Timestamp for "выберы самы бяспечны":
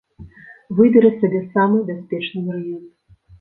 0.79-2.41